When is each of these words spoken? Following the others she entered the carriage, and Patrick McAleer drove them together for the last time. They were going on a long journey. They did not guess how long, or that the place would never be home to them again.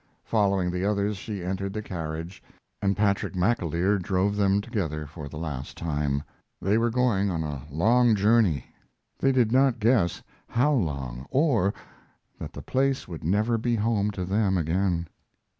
Following 0.23 0.71
the 0.71 0.83
others 0.83 1.15
she 1.17 1.43
entered 1.43 1.73
the 1.73 1.83
carriage, 1.83 2.41
and 2.81 2.97
Patrick 2.97 3.33
McAleer 3.33 4.01
drove 4.01 4.35
them 4.35 4.59
together 4.59 5.05
for 5.05 5.29
the 5.29 5.37
last 5.37 5.77
time. 5.77 6.23
They 6.59 6.79
were 6.79 6.89
going 6.89 7.29
on 7.29 7.43
a 7.43 7.61
long 7.69 8.15
journey. 8.15 8.65
They 9.19 9.31
did 9.31 9.51
not 9.51 9.77
guess 9.77 10.23
how 10.49 10.73
long, 10.73 11.27
or 11.29 11.75
that 12.39 12.51
the 12.51 12.63
place 12.63 13.07
would 13.07 13.23
never 13.23 13.59
be 13.59 13.75
home 13.75 14.09
to 14.09 14.25
them 14.25 14.57
again. 14.57 15.07